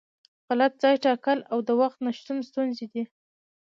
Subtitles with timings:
[0.47, 3.03] غلط ځای ټاکل او د وخت نشتون ستونزې دي.